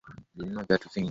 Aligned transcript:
Nilinunu 0.35 0.65
viatu 0.69 0.89
vingi. 0.89 0.99